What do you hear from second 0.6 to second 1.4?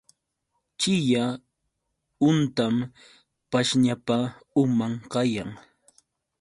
Chiya